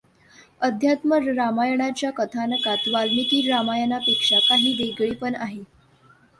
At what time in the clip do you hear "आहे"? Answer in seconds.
5.35-5.63